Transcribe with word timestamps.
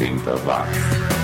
80 0.00 0.46
watts. 0.46 1.19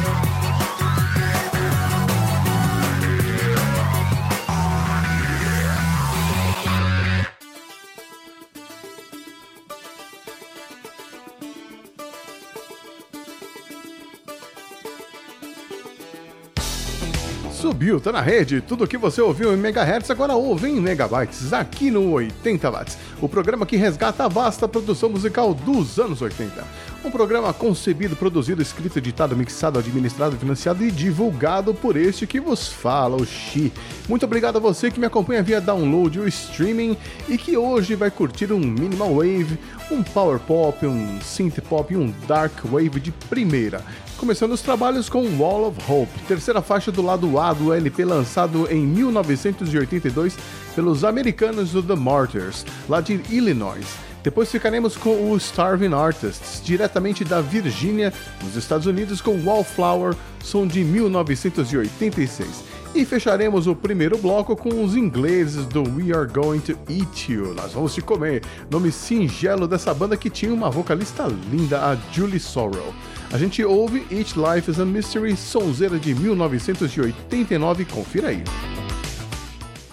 Subiu, 17.87 18.01
tá 18.01 18.11
na 18.11 18.21
rede. 18.21 18.61
Tudo 18.61 18.85
que 18.85 18.99
você 18.99 19.23
ouviu 19.23 19.55
em 19.55 19.57
megahertz 19.57 20.11
agora 20.11 20.35
ouve 20.35 20.69
em 20.69 20.81
megabytes, 20.81 21.53
aqui 21.53 21.89
no 21.89 22.11
80 22.11 22.69
watts. 22.69 22.99
O 23.23 23.29
programa 23.29 23.65
que 23.65 23.77
resgata 23.77 24.25
a 24.25 24.29
vasta 24.29 24.67
produção 24.67 25.09
musical 25.09 25.55
dos 25.55 25.97
anos 26.01 26.21
80. 26.21 26.65
Um 27.05 27.13
programa 27.13 27.53
concebido, 27.55 28.17
produzido, 28.17 28.61
escrito, 28.61 28.99
editado, 28.99 29.37
mixado, 29.37 29.79
administrado, 29.79 30.37
financiado 30.37 30.83
e 30.83 30.91
divulgado 30.91 31.73
por 31.73 31.97
este 31.97 32.27
que 32.27 32.41
vos 32.41 32.67
fala, 32.67 33.15
o 33.15 33.25
Xi. 33.25 33.73
Muito 34.09 34.27
obrigado 34.27 34.57
a 34.57 34.61
você 34.61 34.91
que 34.91 34.99
me 34.99 35.07
acompanha 35.07 35.41
via 35.41 35.61
download 35.61 36.19
ou 36.19 36.27
streaming 36.27 36.97
e 37.29 37.39
que 37.39 37.57
hoje 37.57 37.95
vai 37.95 38.11
curtir 38.11 38.53
um 38.53 38.59
minimal 38.59 39.15
wave, 39.15 39.57
um 39.93 40.03
power 40.03 40.41
pop, 40.41 40.85
um 40.85 41.21
synth 41.21 41.61
pop 41.61 41.95
e 41.95 41.97
um 41.97 42.13
dark 42.27 42.65
wave 42.65 42.99
de 42.99 43.13
primeira. 43.13 43.85
Começando 44.19 44.53
os 44.53 44.63
trabalhos 44.63 45.11
com 45.11 45.27
Wall 45.37 45.69
of 45.69 45.93
Hope, 45.93 46.11
terceira 46.27 46.63
faixa 46.63 46.91
do 46.91 47.03
lado 47.03 47.39
A 47.39 47.53
do 47.53 47.71
LP 47.71 48.03
lançado 48.03 48.67
em 48.71 48.87
1982 48.87 50.39
pelos 50.75 51.05
americanos 51.05 51.73
do 51.73 51.83
The 51.83 51.95
Martyrs, 51.95 52.65
lá 52.89 53.03
de 53.03 53.21
Illinois. 53.29 53.87
Depois 54.23 54.51
ficaremos 54.51 54.97
com 54.97 55.31
o 55.31 55.37
Starving 55.37 55.93
Artists, 55.93 56.63
diretamente 56.65 57.25
da 57.25 57.43
Virgínia, 57.43 58.11
nos 58.43 58.57
Estados 58.57 58.87
Unidos, 58.87 59.21
com 59.21 59.39
Wallflower, 59.45 60.17
som 60.43 60.67
de 60.67 60.83
1986. 60.83 62.65
E 62.95 63.05
fecharemos 63.05 63.67
o 63.67 63.77
primeiro 63.77 64.17
bloco 64.17 64.57
com 64.57 64.83
os 64.83 64.97
ingleses 64.97 65.67
do 65.67 65.83
We 65.83 66.17
Are 66.17 66.27
Going 66.27 66.61
to 66.61 66.79
Eat 66.89 67.31
You. 67.31 67.55
Nós 67.55 67.73
vamos 67.73 67.95
te 67.95 68.01
comer. 68.01 68.43
Nome 68.71 68.91
singelo 68.91 69.69
dessa 69.69 69.93
banda 69.93 70.17
que 70.17 70.31
tinha 70.31 70.55
uma 70.55 70.71
vocalista 70.71 71.27
linda, 71.51 71.81
a 71.81 71.95
Julie 72.11 72.41
Sorrow. 72.41 72.95
A 73.33 73.39
gente 73.39 73.65
ouve 73.65 74.07
Each 74.11 74.35
Life 74.37 74.71
is 74.71 74.79
a 74.79 74.85
Mystery, 74.85 75.37
sonzeira 75.37 75.99
de 75.99 76.15
1989. 76.15 77.85
Confira 77.85 78.29
aí. 78.29 78.43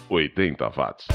80 0.08 0.72
watts. 0.78 1.08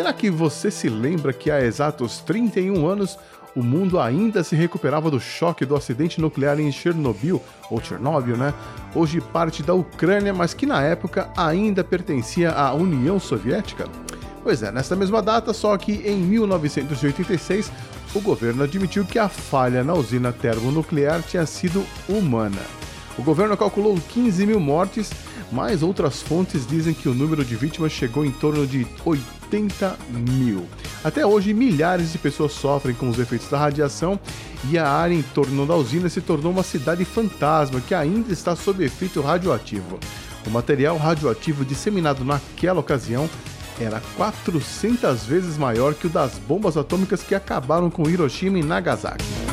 Será 0.00 0.14
que 0.14 0.30
você 0.30 0.70
se 0.70 0.88
lembra 0.88 1.30
que 1.30 1.50
há 1.50 1.60
exatos 1.60 2.20
31 2.20 2.86
anos 2.86 3.18
o 3.54 3.62
mundo 3.62 4.00
ainda 4.00 4.42
se 4.42 4.56
recuperava 4.56 5.10
do 5.10 5.20
choque 5.20 5.66
do 5.66 5.76
acidente 5.76 6.22
nuclear 6.22 6.58
em 6.58 6.72
Chernobyl, 6.72 7.42
ou 7.70 7.82
Chernobyl, 7.82 8.34
né? 8.34 8.54
Hoje 8.94 9.20
parte 9.20 9.62
da 9.62 9.74
Ucrânia, 9.74 10.32
mas 10.32 10.54
que 10.54 10.64
na 10.64 10.82
época 10.82 11.28
ainda 11.36 11.84
pertencia 11.84 12.50
à 12.50 12.72
União 12.72 13.20
Soviética? 13.20 13.86
Pois 14.42 14.62
é, 14.62 14.72
nesta 14.72 14.96
mesma 14.96 15.20
data, 15.20 15.52
só 15.52 15.76
que 15.76 15.92
em 15.92 16.16
1986, 16.16 17.70
o 18.14 18.22
governo 18.22 18.62
admitiu 18.62 19.04
que 19.04 19.18
a 19.18 19.28
falha 19.28 19.84
na 19.84 19.92
usina 19.92 20.32
termonuclear 20.32 21.20
tinha 21.20 21.44
sido 21.44 21.84
humana. 22.08 22.62
O 23.18 23.22
governo 23.22 23.54
calculou 23.54 24.00
15 24.08 24.46
mil 24.46 24.60
mortes, 24.60 25.10
mas 25.52 25.82
outras 25.82 26.22
fontes 26.22 26.66
dizem 26.66 26.94
que 26.94 27.06
o 27.06 27.14
número 27.14 27.44
de 27.44 27.54
vítimas 27.54 27.92
chegou 27.92 28.24
em 28.24 28.30
torno 28.30 28.66
de 28.66 28.86
80 29.04 29.39
mil. 30.10 30.66
Até 31.02 31.26
hoje, 31.26 31.54
milhares 31.54 32.12
de 32.12 32.18
pessoas 32.18 32.52
sofrem 32.52 32.94
com 32.94 33.08
os 33.08 33.18
efeitos 33.18 33.48
da 33.48 33.58
radiação 33.58 34.18
e 34.70 34.78
a 34.78 34.88
área 34.88 35.14
em 35.14 35.22
torno 35.22 35.66
da 35.66 35.74
usina 35.74 36.08
se 36.08 36.20
tornou 36.20 36.52
uma 36.52 36.62
cidade 36.62 37.04
fantasma 37.04 37.80
que 37.80 37.94
ainda 37.94 38.32
está 38.32 38.54
sob 38.54 38.84
efeito 38.84 39.20
radioativo. 39.20 39.98
O 40.46 40.50
material 40.50 40.96
radioativo 40.96 41.64
disseminado 41.64 42.24
naquela 42.24 42.80
ocasião 42.80 43.28
era 43.80 44.00
400 44.16 45.24
vezes 45.24 45.56
maior 45.56 45.94
que 45.94 46.06
o 46.06 46.10
das 46.10 46.38
bombas 46.38 46.76
atômicas 46.76 47.22
que 47.22 47.34
acabaram 47.34 47.90
com 47.90 48.08
Hiroshima 48.08 48.58
e 48.58 48.62
Nagasaki. 48.62 49.49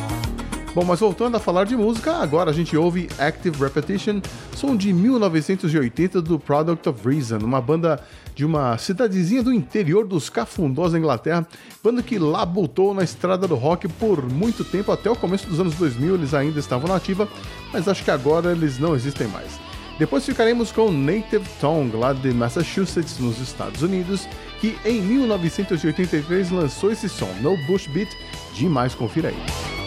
Bom, 0.77 0.85
mas 0.85 0.99
voltando 0.99 1.35
a 1.35 1.39
falar 1.39 1.63
de 1.63 1.75
música, 1.75 2.17
agora 2.17 2.51
a 2.51 2.53
gente 2.53 2.77
ouve 2.77 3.09
Active 3.17 3.57
Repetition, 3.59 4.21
som 4.55 4.77
de 4.77 4.93
1980 4.93 6.21
do 6.21 6.37
Product 6.37 6.87
of 6.87 7.01
Reason, 7.03 7.39
uma 7.39 7.59
banda 7.59 7.99
de 8.35 8.45
uma 8.45 8.77
cidadezinha 8.77 9.41
do 9.41 9.51
interior 9.51 10.05
dos 10.05 10.29
Cafundós 10.29 10.91
da 10.91 10.99
Inglaterra, 10.99 11.47
banda 11.83 12.03
que 12.03 12.19
labutou 12.19 12.93
na 12.93 13.03
estrada 13.03 13.47
do 13.47 13.55
rock 13.55 13.87
por 13.87 14.21
muito 14.31 14.63
tempo, 14.63 14.91
até 14.91 15.09
o 15.09 15.15
começo 15.15 15.47
dos 15.47 15.59
anos 15.59 15.73
2000 15.73 16.13
eles 16.13 16.35
ainda 16.35 16.59
estavam 16.59 16.87
na 16.87 16.97
ativa, 16.97 17.27
mas 17.73 17.87
acho 17.87 18.03
que 18.03 18.11
agora 18.11 18.51
eles 18.51 18.77
não 18.77 18.95
existem 18.95 19.27
mais. 19.29 19.59
Depois 19.97 20.27
ficaremos 20.27 20.71
com 20.71 20.91
Native 20.91 21.49
Tongue, 21.59 21.97
lá 21.97 22.13
de 22.13 22.31
Massachusetts, 22.31 23.17
nos 23.17 23.39
Estados 23.39 23.81
Unidos, 23.81 24.29
que 24.61 24.77
em 24.85 25.01
1983 25.01 26.51
lançou 26.51 26.91
esse 26.91 27.09
som, 27.09 27.33
No 27.41 27.57
Bush 27.65 27.87
Beat. 27.87 28.09
Demais, 28.53 28.93
confira 28.93 29.29
aí. 29.29 29.86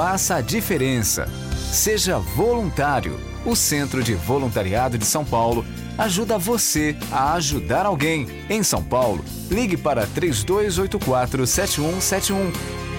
Faça 0.00 0.36
a 0.36 0.40
diferença. 0.40 1.28
Seja 1.70 2.18
voluntário. 2.18 3.20
O 3.44 3.54
Centro 3.54 4.02
de 4.02 4.14
Voluntariado 4.14 4.96
de 4.96 5.04
São 5.04 5.26
Paulo 5.26 5.62
ajuda 5.98 6.38
você 6.38 6.96
a 7.12 7.34
ajudar 7.34 7.84
alguém. 7.84 8.26
Em 8.48 8.62
São 8.62 8.82
Paulo, 8.82 9.22
ligue 9.50 9.76
para 9.76 10.06
3284 10.06 11.46
7171 11.46 12.50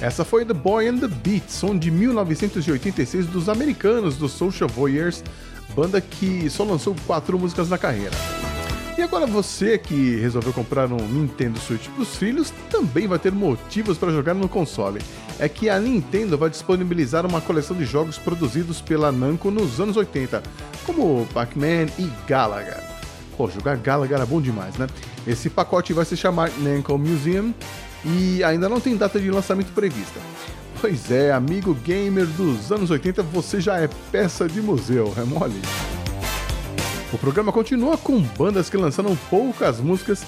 Essa 0.00 0.24
foi 0.24 0.44
The 0.44 0.52
Boy 0.52 0.88
and 0.88 0.98
the 0.98 1.08
Beat, 1.08 1.48
som 1.48 1.78
de 1.78 1.90
1986 1.90 3.26
dos 3.26 3.48
americanos 3.48 4.16
do 4.16 4.28
Social 4.28 4.68
Voyeurs, 4.68 5.22
banda 5.76 6.00
que 6.00 6.50
só 6.50 6.64
lançou 6.64 6.96
quatro 7.06 7.38
músicas 7.38 7.68
na 7.68 7.78
carreira. 7.78 8.16
E 8.98 9.00
agora 9.00 9.26
você 9.26 9.78
que 9.78 10.16
resolveu 10.16 10.52
comprar 10.52 10.92
um 10.92 10.96
Nintendo 10.96 11.58
Switch 11.58 11.88
para 11.88 12.02
os 12.02 12.16
filhos 12.16 12.52
também 12.68 13.08
vai 13.08 13.18
ter 13.18 13.32
motivos 13.32 13.96
para 13.96 14.12
jogar 14.12 14.34
no 14.34 14.48
console. 14.48 15.00
É 15.38 15.48
que 15.48 15.70
a 15.70 15.78
Nintendo 15.78 16.36
vai 16.36 16.50
disponibilizar 16.50 17.24
uma 17.24 17.40
coleção 17.40 17.76
de 17.76 17.84
jogos 17.86 18.18
produzidos 18.18 18.80
pela 18.80 19.10
Namco 19.10 19.50
nos 19.50 19.80
anos 19.80 19.96
80, 19.96 20.42
como 20.84 21.26
Pac-Man 21.32 21.86
e 21.98 22.10
Galaga. 22.26 22.82
Pô, 23.36 23.48
jogar 23.48 23.76
Galaga 23.78 24.16
era 24.16 24.26
bom 24.26 24.42
demais, 24.42 24.76
né? 24.76 24.86
Esse 25.26 25.48
pacote 25.48 25.92
vai 25.92 26.04
se 26.04 26.16
chamar 26.16 26.50
Namco 26.58 26.96
Museum 26.98 27.54
e 28.04 28.42
ainda 28.42 28.68
não 28.68 28.80
tem 28.80 28.96
data 28.96 29.20
de 29.20 29.30
lançamento 29.30 29.72
prevista. 29.72 30.18
Pois 30.80 31.10
é, 31.12 31.30
amigo 31.30 31.74
gamer 31.74 32.26
dos 32.26 32.72
anos 32.72 32.90
80, 32.90 33.22
você 33.22 33.60
já 33.60 33.78
é 33.78 33.88
peça 34.10 34.48
de 34.48 34.60
museu, 34.60 35.14
é 35.16 35.22
mole? 35.22 35.62
O 37.12 37.18
programa 37.18 37.52
continua 37.52 37.96
com 37.96 38.20
bandas 38.20 38.68
que 38.68 38.76
lançaram 38.76 39.14
poucas 39.30 39.78
músicas 39.78 40.24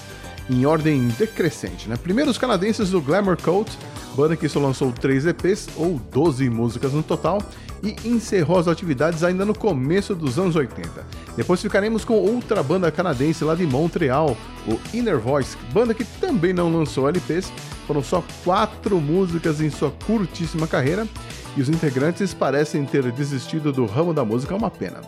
em 0.49 0.65
ordem 0.65 1.07
decrescente. 1.09 1.89
Né? 1.89 1.97
Primeiro, 1.97 2.31
os 2.31 2.37
canadenses 2.37 2.91
do 2.91 3.01
Glamour 3.01 3.37
Cult, 3.41 3.77
banda 4.15 4.37
que 4.37 4.47
só 4.47 4.59
lançou 4.59 4.91
3 4.91 5.25
EPs, 5.25 5.67
ou 5.75 5.99
12 6.11 6.49
músicas 6.49 6.93
no 6.93 7.03
total, 7.03 7.41
e 7.85 7.95
encerrou 8.07 8.57
as 8.57 8.67
atividades 8.67 9.23
ainda 9.23 9.45
no 9.45 9.53
começo 9.53 10.15
dos 10.15 10.39
anos 10.39 10.55
80. 10.55 11.05
Depois 11.37 11.61
ficaremos 11.61 12.03
com 12.03 12.15
outra 12.15 12.63
banda 12.63 12.91
canadense 12.91 13.43
lá 13.43 13.53
de 13.53 13.67
Montreal, 13.67 14.35
o 14.67 14.79
Inner 14.95 15.19
Voice, 15.19 15.55
banda 15.71 15.93
que 15.93 16.03
também 16.03 16.51
não 16.51 16.73
lançou 16.73 17.07
LPs, 17.07 17.53
foram 17.85 18.01
só 18.01 18.23
quatro 18.43 18.99
músicas 18.99 19.61
em 19.61 19.69
sua 19.69 19.91
curtíssima 20.07 20.65
carreira, 20.65 21.07
e 21.55 21.61
os 21.61 21.69
integrantes 21.69 22.33
parecem 22.33 22.83
ter 22.83 23.11
desistido 23.11 23.71
do 23.71 23.85
ramo 23.85 24.13
da 24.13 24.25
música, 24.25 24.55
é 24.55 24.57
uma 24.57 24.71
pena. 24.71 25.01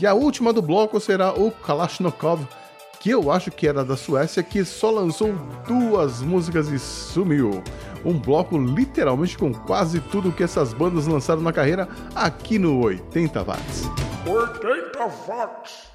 E 0.00 0.06
a 0.06 0.14
última 0.14 0.52
do 0.52 0.62
bloco 0.62 0.98
será 0.98 1.32
o 1.32 1.50
Kalashnikov, 1.50 2.40
que 2.98 3.10
eu 3.10 3.30
acho 3.30 3.50
que 3.50 3.68
era 3.68 3.84
da 3.84 3.96
Suécia, 3.96 4.42
que 4.42 4.64
só 4.64 4.90
lançou 4.90 5.34
duas 5.66 6.22
músicas 6.22 6.68
e 6.68 6.78
sumiu. 6.78 7.62
Um 8.04 8.18
bloco 8.18 8.58
literalmente 8.58 9.36
com 9.38 9.52
quase 9.52 10.00
tudo 10.00 10.32
que 10.32 10.42
essas 10.42 10.72
bandas 10.72 11.06
lançaram 11.06 11.42
na 11.42 11.52
carreira 11.52 11.88
aqui 12.14 12.58
no 12.58 12.80
80 12.82 13.42
Watts. 13.42 13.90
80 14.26 15.06
watts. 15.26 15.92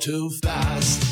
Too 0.00 0.30
fast. 0.30 1.02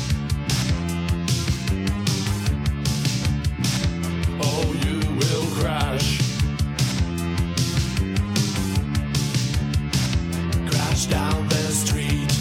Oh, 4.39 4.73
you 4.85 4.99
will 5.19 5.45
crash. 5.59 6.19
Crash 10.69 11.05
down 11.07 11.47
the 11.49 11.71
street. 11.71 12.31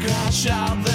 Crash 0.00 0.46
out 0.48 0.84
the 0.84 0.93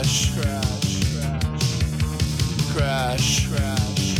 Crash. 0.00 0.32
Crash. 0.34 1.04
Crash. 2.72 3.48
Crash. 3.48 4.14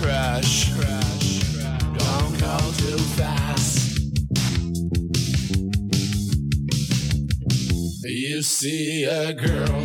Crash, 0.00 0.74
crash, 0.74 1.54
crash. 1.54 1.80
Don't 1.96 2.34
go 2.40 2.56
too 2.76 2.98
fast. 3.14 4.00
You 8.02 8.42
see 8.42 9.04
a 9.04 9.32
girl. 9.32 9.84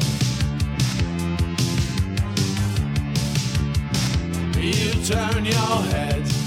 You 4.60 5.04
turn 5.04 5.46
your 5.46 5.82
head. 5.94 6.45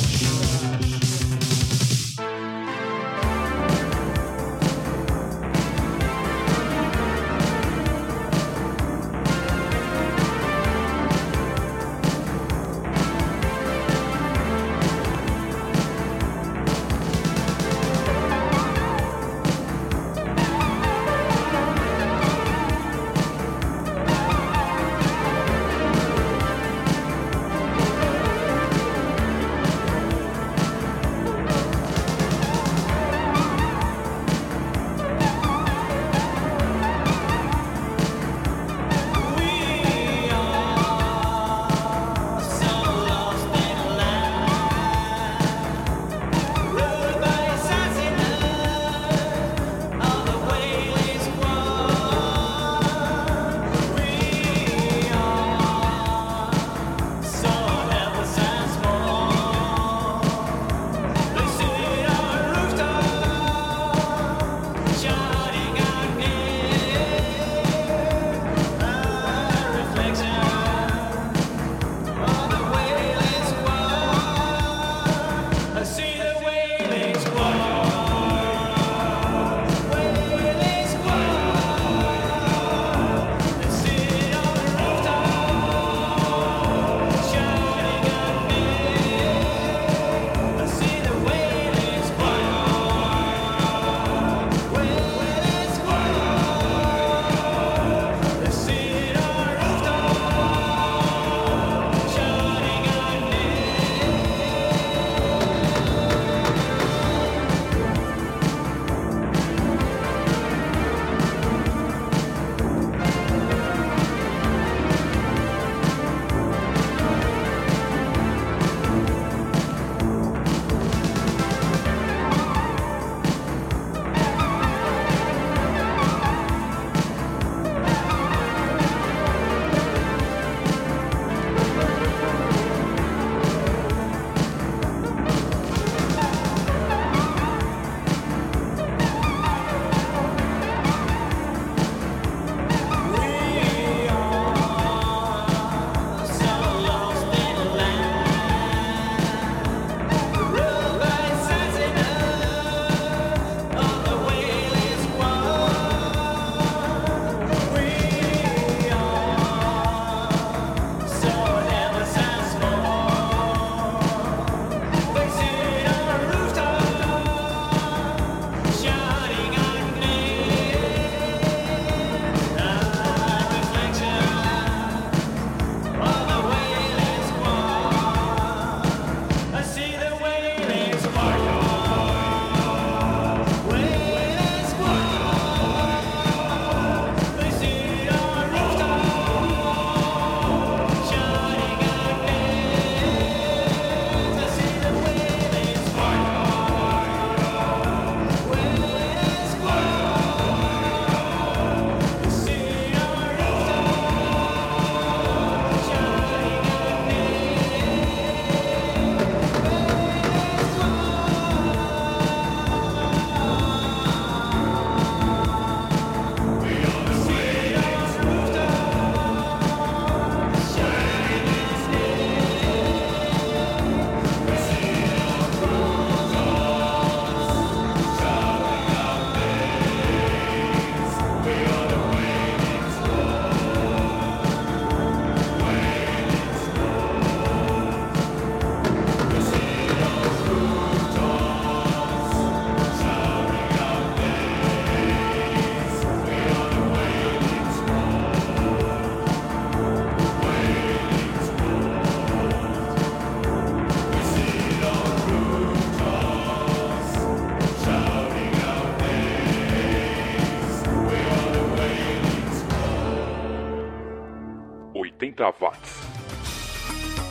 80 265.43 265.55
watts. 265.59 266.13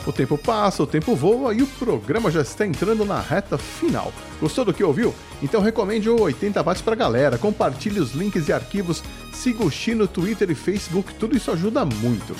O 0.05 0.11
tempo 0.11 0.37
passa, 0.37 0.83
o 0.83 0.87
tempo 0.87 1.15
voa 1.15 1.53
e 1.53 1.61
o 1.61 1.67
programa 1.67 2.29
já 2.29 2.41
está 2.41 2.65
entrando 2.65 3.05
na 3.05 3.21
reta 3.21 3.57
final. 3.57 4.11
Gostou 4.39 4.65
do 4.65 4.73
que 4.73 4.83
ouviu? 4.83 5.15
Então 5.41 5.61
recomende 5.61 6.09
o 6.09 6.19
80 6.19 6.61
watts 6.61 6.81
pra 6.81 6.93
galera, 6.93 7.37
compartilhe 7.37 8.01
os 8.01 8.11
links 8.11 8.49
e 8.49 8.53
arquivos, 8.53 9.01
siga 9.31 9.63
o 9.63 9.71
Xi 9.71 9.95
no 9.95 10.05
Twitter 10.05 10.51
e 10.51 10.55
Facebook, 10.55 11.13
tudo 11.13 11.37
isso 11.37 11.49
ajuda 11.51 11.85
muito. 11.85 12.35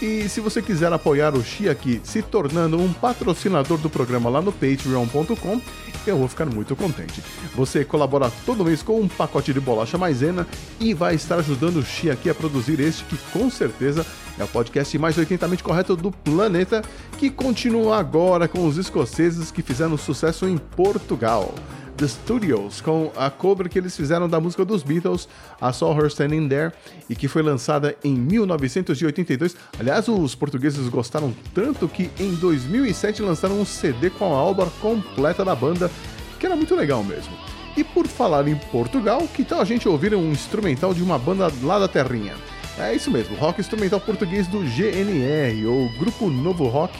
E 0.00 0.28
se 0.28 0.40
você 0.40 0.62
quiser 0.62 0.92
apoiar 0.92 1.34
o 1.34 1.42
Xi 1.42 1.68
aqui 1.68 2.00
se 2.04 2.22
tornando 2.22 2.78
um 2.78 2.92
patrocinador 2.92 3.78
do 3.78 3.90
programa 3.90 4.30
lá 4.30 4.40
no 4.40 4.52
patreon.com, 4.52 5.60
eu 6.06 6.16
vou 6.16 6.28
ficar 6.28 6.46
muito 6.46 6.76
contente. 6.76 7.20
Você 7.56 7.84
colabora 7.84 8.30
todo 8.46 8.64
mês 8.64 8.80
com 8.80 9.00
um 9.00 9.08
pacote 9.08 9.52
de 9.52 9.60
bolacha 9.60 9.98
maisena 9.98 10.46
e 10.78 10.94
vai 10.94 11.16
estar 11.16 11.40
ajudando 11.40 11.78
o 11.78 11.82
Xi 11.82 12.10
aqui 12.10 12.30
a 12.30 12.34
produzir 12.34 12.78
este 12.78 13.04
que 13.04 13.16
com 13.32 13.50
certeza 13.50 14.06
é 14.38 14.44
o 14.44 14.48
podcast 14.48 14.96
mais 14.98 15.16
80mente 15.16 15.62
correto 15.62 15.96
do 15.96 16.12
planeta, 16.12 16.80
que 17.18 17.28
continua 17.28 17.98
agora 17.98 18.46
com 18.46 18.64
os 18.66 18.76
escoceses 18.76 19.50
que 19.50 19.62
fizeram 19.62 19.96
sucesso 19.96 20.46
em 20.46 20.56
Portugal. 20.56 21.52
The 21.98 22.06
Studios, 22.06 22.80
com 22.80 23.10
a 23.16 23.28
cover 23.28 23.68
que 23.68 23.76
eles 23.76 23.96
fizeram 23.96 24.28
da 24.28 24.38
música 24.40 24.64
dos 24.64 24.84
Beatles, 24.84 25.28
a 25.60 25.72
Saw 25.72 25.98
Her 25.98 26.06
Standing 26.06 26.48
There, 26.48 26.72
e 27.10 27.16
que 27.16 27.26
foi 27.26 27.42
lançada 27.42 27.96
em 28.04 28.14
1982. 28.14 29.56
Aliás, 29.80 30.06
os 30.06 30.32
portugueses 30.36 30.88
gostaram 30.88 31.34
tanto 31.52 31.88
que 31.88 32.08
em 32.20 32.36
2007 32.36 33.20
lançaram 33.20 33.60
um 33.60 33.64
CD 33.64 34.10
com 34.10 34.26
a 34.26 34.42
obra 34.42 34.66
completa 34.80 35.44
da 35.44 35.56
banda, 35.56 35.90
que 36.38 36.46
era 36.46 36.54
muito 36.54 36.76
legal 36.76 37.02
mesmo. 37.02 37.32
E 37.76 37.82
por 37.82 38.06
falar 38.06 38.46
em 38.46 38.54
Portugal, 38.54 39.26
que 39.34 39.44
tal 39.44 39.60
a 39.60 39.64
gente 39.64 39.88
ouvir 39.88 40.14
um 40.14 40.30
instrumental 40.30 40.94
de 40.94 41.02
uma 41.02 41.18
banda 41.18 41.52
lá 41.62 41.80
da 41.80 41.88
terrinha? 41.88 42.34
É 42.78 42.94
isso 42.94 43.10
mesmo, 43.10 43.36
rock 43.36 43.60
instrumental 43.60 44.00
português 44.00 44.46
do 44.46 44.60
GNR, 44.64 45.66
ou 45.66 45.88
Grupo 45.98 46.30
Novo 46.30 46.68
Rock, 46.68 46.96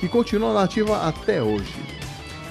que 0.00 0.08
continua 0.08 0.54
nativa 0.54 1.06
até 1.06 1.42
hoje. 1.42 1.97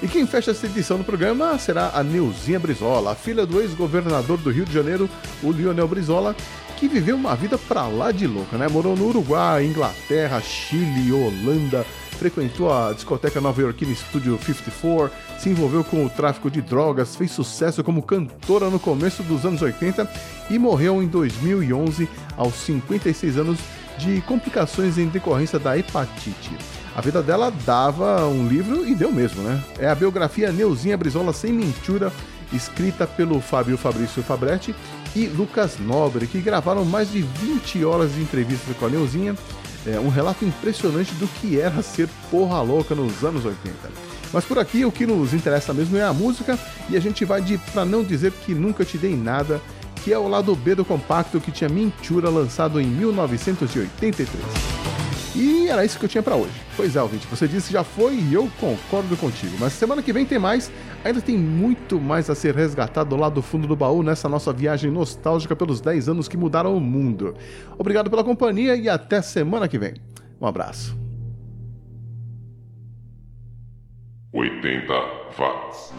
E 0.02 0.08
quem 0.08 0.28
fecha 0.28 0.52
essa 0.52 0.68
edição 0.68 1.00
do 1.00 1.04
programa 1.04 1.58
será 1.58 1.92
a 1.94 2.04
Neuzinha 2.04 2.60
Brizola, 2.60 3.14
a 3.14 3.16
filha 3.16 3.48
do 3.48 3.60
ex-governador 3.60 4.38
do 4.38 4.52
Rio 4.52 4.64
de 4.64 4.72
Janeiro, 4.72 5.10
o 5.42 5.52
Lionel 5.52 5.88
Brizola, 5.88 6.36
que 6.78 6.88
viveu 6.88 7.16
uma 7.16 7.36
vida 7.36 7.58
pra 7.58 7.88
lá 7.88 8.12
de 8.12 8.28
louca, 8.28 8.58
né? 8.58 8.68
Morou 8.68 8.96
no 8.96 9.08
Uruguai, 9.08 9.66
Inglaterra, 9.66 10.40
Chile, 10.40 11.12
Holanda, 11.12 11.84
frequentou 12.12 12.72
a 12.72 12.94
discoteca 12.94 13.42
nova-iorquina 13.42 13.96
Studio 13.96 14.40
54, 14.46 15.12
se 15.40 15.50
envolveu 15.50 15.84
com 15.84 16.06
o 16.06 16.10
tráfico 16.10 16.52
de 16.52 16.62
drogas, 16.62 17.16
fez 17.16 17.32
sucesso 17.32 17.84
como 17.84 18.04
cantora 18.04 18.70
no 18.70 18.80
começo 18.80 19.24
dos 19.24 19.46
anos 19.46 19.64
80 19.64 20.08
e 20.52 20.60
morreu 20.60 21.02
em 21.02 21.08
2011 21.08 22.08
aos 22.38 22.54
56 22.54 23.38
anos 23.38 23.60
de 23.98 24.22
complicações 24.22 25.00
em 25.00 25.08
decorrência 25.08 25.58
da 25.58 25.76
hepatite. 25.76 26.77
A 26.98 27.02
vida 27.02 27.22
dela 27.22 27.54
dava 27.64 28.26
um 28.26 28.48
livro 28.48 28.84
e 28.84 28.96
deu 28.96 29.12
mesmo, 29.12 29.44
né? 29.44 29.64
É 29.78 29.88
a 29.88 29.94
biografia 29.94 30.52
Neuzinha 30.52 30.98
Brizola 30.98 31.32
Sem 31.32 31.54
Mentura, 31.54 32.12
escrita 32.52 33.06
pelo 33.06 33.40
Fábio 33.40 33.78
Fabrício 33.78 34.24
Fabretti 34.24 34.74
e 35.16 35.28
Lucas 35.28 35.78
Nobre, 35.78 36.26
que 36.26 36.42
gravaram 36.42 36.84
mais 36.84 37.12
de 37.12 37.22
20 37.22 37.86
horas 37.86 38.16
de 38.16 38.22
entrevista 38.22 38.74
com 38.74 38.88
a 38.88 38.90
Neuzinha. 38.90 39.36
É 39.86 40.00
um 40.00 40.10
relato 40.10 40.44
impressionante 40.44 41.14
do 41.14 41.28
que 41.28 41.62
era 41.62 41.84
ser 41.84 42.10
porra 42.32 42.64
louca 42.64 42.96
nos 42.96 43.24
anos 43.24 43.46
80. 43.46 43.76
Mas 44.34 44.44
por 44.44 44.58
aqui 44.58 44.84
o 44.84 44.92
que 44.92 45.06
nos 45.06 45.36
interessa 45.36 45.76
mesmo 45.76 45.98
é 45.98 46.04
a 46.04 46.12
música 46.12 46.58
e 46.90 46.98
a 46.98 47.00
gente 47.00 47.24
vai 47.24 47.44
de 47.44 47.60
Pra 47.60 47.86
Não 47.86 48.04
Dizer 48.04 48.32
Que 48.32 48.56
Nunca 48.56 48.84
Te 48.84 48.98
Dei 48.98 49.16
Nada, 49.16 49.62
que 50.04 50.12
é 50.12 50.18
o 50.18 50.28
lado 50.28 50.56
B 50.56 50.74
do 50.74 50.84
compacto 50.84 51.40
que 51.40 51.52
tinha 51.52 51.70
Mentura 51.70 52.28
lançado 52.28 52.82
em 52.82 52.88
1983. 52.88 54.77
E 55.38 55.70
era 55.70 55.86
isso 55.86 56.00
que 56.00 56.06
eu 56.06 56.10
tinha 56.10 56.24
para 56.24 56.36
hoje. 56.36 56.52
Pois 56.76 56.96
é, 56.96 57.02
ouvinte, 57.02 57.28
você 57.28 57.48
disse 57.48 57.72
já 57.72 57.84
foi 57.84 58.16
e 58.16 58.34
eu 58.34 58.50
concordo 58.60 59.16
contigo. 59.18 59.56
Mas 59.60 59.74
semana 59.74 60.02
que 60.02 60.12
vem 60.12 60.26
tem 60.26 60.40
mais. 60.40 60.72
Ainda 61.04 61.22
tem 61.22 61.38
muito 61.38 62.02
mais 62.02 62.28
a 62.28 62.34
ser 62.34 62.56
resgatado 62.56 63.16
lá 63.16 63.30
do 63.30 63.44
fundo 63.44 63.68
do 63.68 63.76
baú 63.76 64.02
nessa 64.02 64.28
nossa 64.28 64.52
viagem 64.52 64.90
nostálgica 64.90 65.56
pelos 65.56 65.80
10 65.80 66.10
anos 66.10 66.28
que 66.28 66.36
mudaram 66.36 66.76
o 66.76 66.80
mundo. 66.82 67.36
Obrigado 67.78 68.10
pela 68.10 68.24
companhia 68.24 68.76
e 68.76 68.90
até 68.90 69.22
semana 69.22 69.68
que 69.68 69.78
vem. 69.78 69.94
Um 70.42 70.48
abraço. 70.48 70.98
80 74.34 74.94
watts. 75.38 75.94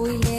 Fui 0.00 0.29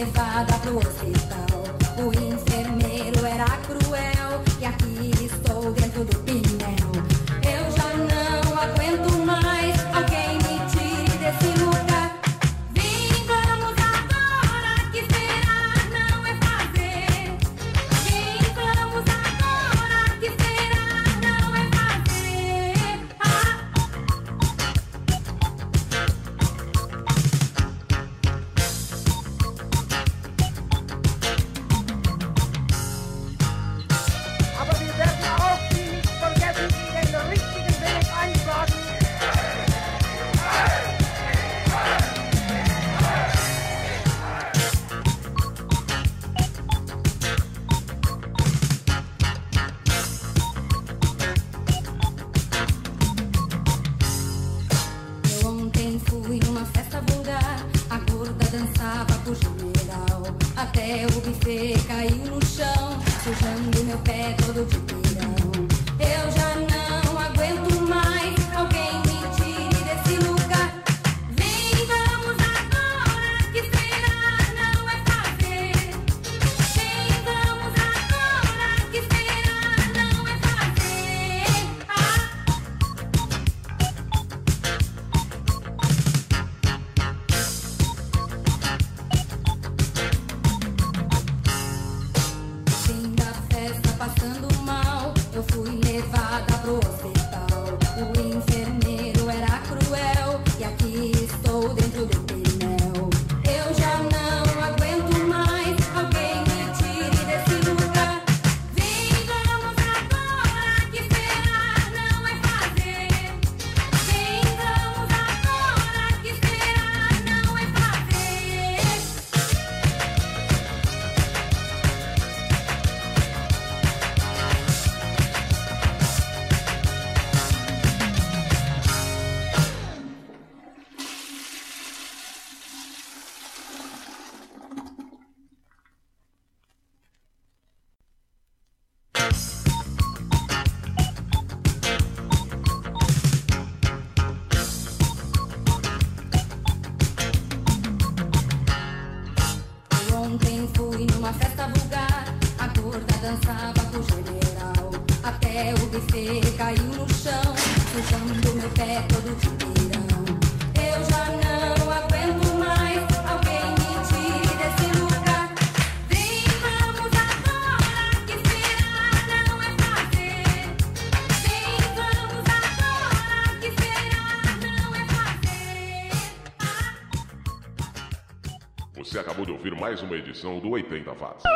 edição 180.31 180.59
do 180.59 180.69
80 180.69 181.13
Watts. 181.13 181.50